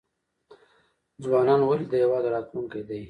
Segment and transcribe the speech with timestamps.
[1.23, 2.99] ځوانان ولې د هیواد راتلونکی دی؟